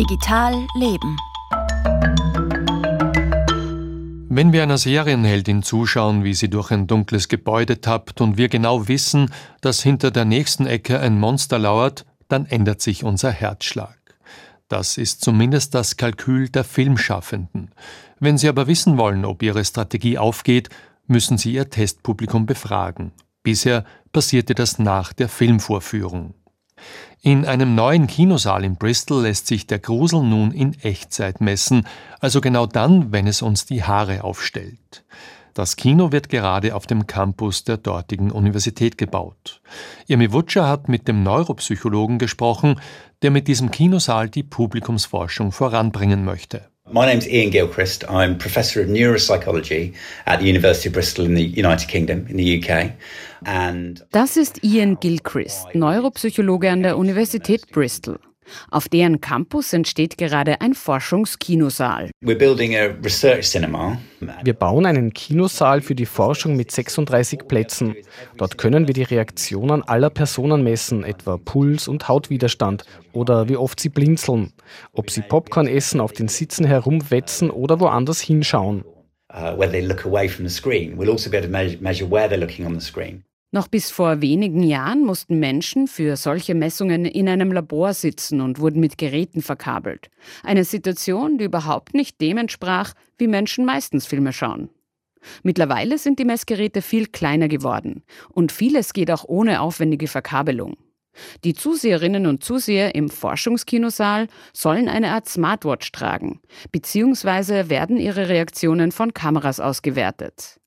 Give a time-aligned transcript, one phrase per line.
[0.00, 1.18] Digital Leben.
[4.30, 8.88] Wenn wir einer Serienheldin zuschauen, wie sie durch ein dunkles Gebäude tappt und wir genau
[8.88, 13.98] wissen, dass hinter der nächsten Ecke ein Monster lauert, dann ändert sich unser Herzschlag.
[14.68, 17.70] Das ist zumindest das Kalkül der Filmschaffenden.
[18.20, 20.70] Wenn Sie aber wissen wollen, ob Ihre Strategie aufgeht,
[21.08, 23.12] müssen Sie Ihr Testpublikum befragen.
[23.42, 26.32] Bisher passierte das nach der Filmvorführung.
[27.22, 31.86] In einem neuen Kinosaal in Bristol lässt sich der Grusel nun in Echtzeit messen,
[32.18, 35.04] also genau dann, wenn es uns die Haare aufstellt.
[35.54, 39.60] Das Kino wird gerade auf dem Campus der dortigen Universität gebaut.
[40.06, 42.80] Irmi Wutscher hat mit dem Neuropsychologen gesprochen,
[43.22, 46.70] der mit diesem Kinosaal die Publikumsforschung voranbringen möchte.
[46.92, 48.04] My name's Ian Gilchrist.
[48.10, 49.94] I'm Professor of Neuropsychology
[50.26, 52.92] at the University of Bristol in the United Kingdom, in the UK.
[53.46, 58.18] And das ist Ian Gilchrist, Neuropsychologe an der Universität Bristol.
[58.70, 62.10] Auf deren Campus entsteht gerade ein Forschungskinosaal.
[62.20, 62.38] Wir
[64.54, 67.94] bauen einen Kinosaal für die Forschung mit 36 Plätzen.
[68.36, 73.80] Dort können wir die Reaktionen aller Personen messen, etwa Puls und Hautwiderstand oder wie oft
[73.80, 74.52] sie blinzeln,
[74.92, 78.84] ob sie Popcorn essen, auf den Sitzen herumwetzen oder woanders hinschauen.
[79.32, 80.98] Uh, whether they look away from the screen.
[80.98, 83.22] We'll also be able to measure where they're looking on the screen.
[83.52, 88.60] Noch bis vor wenigen Jahren mussten Menschen für solche Messungen in einem Labor sitzen und
[88.60, 90.08] wurden mit Geräten verkabelt.
[90.44, 94.70] Eine Situation, die überhaupt nicht dem entsprach, wie Menschen meistens Filme schauen.
[95.42, 100.76] Mittlerweile sind die Messgeräte viel kleiner geworden und vieles geht auch ohne aufwendige Verkabelung.
[101.42, 106.40] Die Zuseherinnen und Zuseher im Forschungskinosaal sollen eine Art Smartwatch tragen,
[106.70, 110.59] beziehungsweise werden ihre Reaktionen von Kameras ausgewertet.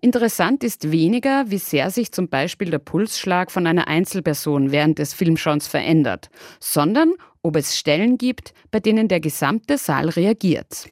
[0.00, 5.14] Interessant ist weniger, wie sehr sich zum Beispiel der Pulsschlag von einer Einzelperson während des
[5.14, 6.28] Filmschauens verändert,
[6.60, 10.88] sondern ob es Stellen gibt, bei denen der gesamte Saal reagiert.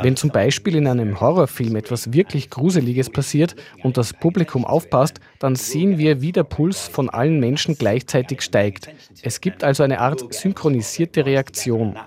[0.00, 5.54] wenn zum Beispiel in einem Horrorfilm etwas wirklich Gruseliges passiert und das Publikum aufpasst, dann
[5.54, 8.88] sehen wir, wie der Puls von allen Menschen gleichzeitig steigt.
[9.22, 11.98] Es gibt also eine Art synchronisierte Reaktion.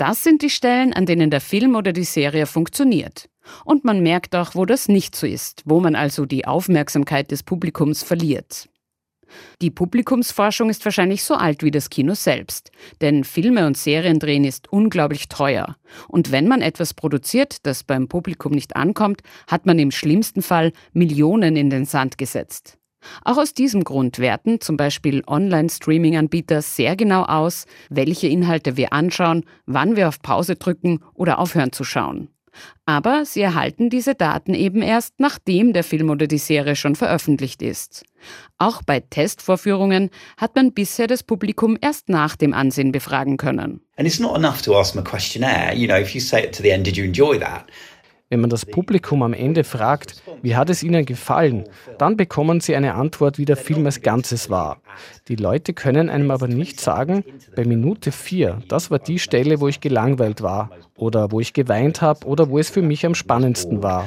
[0.00, 3.28] Das sind die Stellen, an denen der Film oder die Serie funktioniert.
[3.66, 7.42] Und man merkt auch, wo das nicht so ist, wo man also die Aufmerksamkeit des
[7.42, 8.70] Publikums verliert.
[9.60, 12.72] Die Publikumsforschung ist wahrscheinlich so alt wie das Kino selbst,
[13.02, 15.76] denn Filme und Serien drehen ist unglaublich teuer.
[16.08, 20.72] Und wenn man etwas produziert, das beim Publikum nicht ankommt, hat man im schlimmsten Fall
[20.94, 22.79] Millionen in den Sand gesetzt.
[23.24, 29.44] Auch aus diesem Grund werten zum Beispiel Online-Streaming-Anbieter sehr genau aus, welche Inhalte wir anschauen,
[29.66, 32.28] wann wir auf Pause drücken oder aufhören zu schauen.
[32.84, 37.62] Aber sie erhalten diese Daten eben erst, nachdem der Film oder die Serie schon veröffentlicht
[37.62, 38.04] ist.
[38.58, 43.80] Auch bei Testvorführungen hat man bisher das Publikum erst nach dem Ansehen befragen können.
[43.96, 45.74] And it's not enough to ask them a questionnaire.
[45.74, 47.66] You know, if you say it to the end, did you enjoy that?
[48.30, 51.64] Wenn man das Publikum am Ende fragt, wie hat es ihnen gefallen,
[51.98, 54.80] dann bekommen sie eine Antwort, wie der Film als Ganzes war.
[55.26, 57.24] Die Leute können einem aber nicht sagen,
[57.56, 62.02] bei Minute 4, das war die Stelle, wo ich gelangweilt war oder wo ich geweint
[62.02, 64.06] habe oder wo es für mich am spannendsten war.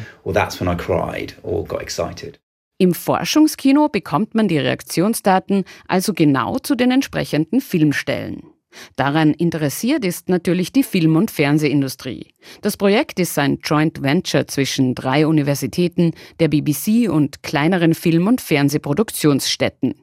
[2.78, 8.53] Im Forschungskino bekommt man die Reaktionsdaten also genau zu den entsprechenden Filmstellen.
[8.96, 12.34] Daran interessiert ist natürlich die Film- und Fernsehindustrie.
[12.62, 18.42] Das Projekt ist ein Joint Venture zwischen drei Universitäten, der BBC und kleineren Film- und
[18.42, 19.96] Fernsehproduktionsstätten,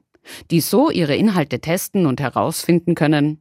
[0.50, 3.40] die so ihre Inhalte testen und herausfinden können,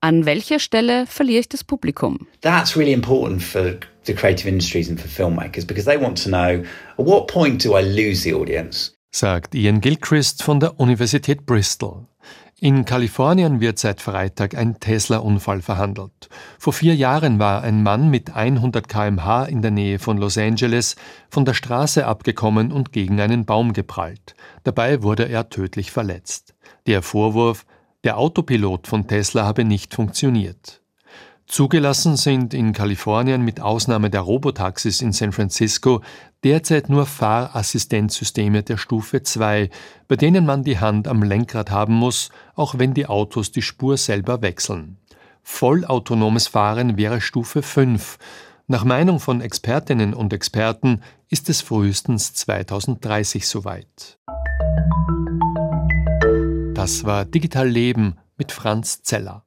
[0.00, 2.26] an welcher Stelle verliere ich das Publikum.
[2.40, 3.74] That's really important for
[4.04, 6.62] the creative industries and for filmmakers because they want to know
[6.98, 8.92] at what point do I lose the audience?
[9.10, 12.06] Sagt Ian Gilchrist von der Universität Bristol.
[12.60, 16.28] In Kalifornien wird seit Freitag ein Tesla-Unfall verhandelt.
[16.58, 20.96] Vor vier Jahren war ein Mann mit 100 km/h in der Nähe von Los Angeles
[21.30, 24.34] von der Straße abgekommen und gegen einen Baum geprallt.
[24.64, 26.54] Dabei wurde er tödlich verletzt.
[26.86, 27.64] Der Vorwurf,
[28.04, 30.82] der Autopilot von Tesla habe nicht funktioniert.
[31.48, 36.02] Zugelassen sind in Kalifornien mit Ausnahme der Robotaxis in San Francisco
[36.44, 39.70] derzeit nur Fahrassistenzsysteme der Stufe 2,
[40.08, 43.96] bei denen man die Hand am Lenkrad haben muss, auch wenn die Autos die Spur
[43.96, 44.98] selber wechseln.
[45.42, 48.18] Vollautonomes Fahren wäre Stufe 5.
[48.66, 51.00] Nach Meinung von Expertinnen und Experten
[51.30, 54.18] ist es frühestens 2030 soweit.
[56.74, 59.44] Das war Digital Leben mit Franz Zeller.